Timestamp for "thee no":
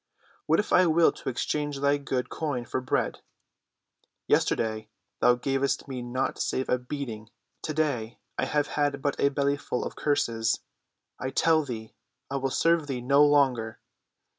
12.87-13.23